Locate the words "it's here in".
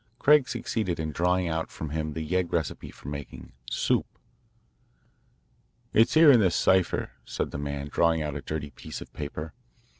5.93-6.39